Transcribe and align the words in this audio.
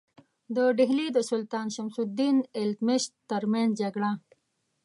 د 0.55 0.57
ډهلي 0.77 1.07
د 1.13 1.17
سلطان 1.29 1.67
شمس 1.75 1.95
الدین 2.03 2.37
التمش 2.61 3.03
ترمنځ 3.31 3.71
جګړه. 3.81 4.09